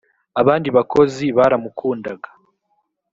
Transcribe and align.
abandi 0.41 0.67
bakozi 0.77 1.25
baramukundaga 1.37 2.29